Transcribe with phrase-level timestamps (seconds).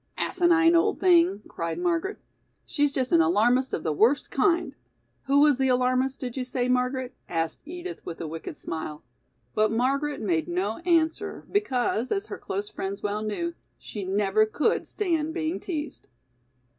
[0.17, 2.17] "Asinine old thing," cried Margaret.
[2.65, 4.75] "She's just an alarmist of the worst kind."
[5.25, 9.03] "Who was the alarmist, did you say, Margaret?" asked Edith, with a wicked smile.
[9.53, 14.87] But Margaret made no answer, because, as her close friends well knew, she never could
[14.87, 16.07] stand being teased.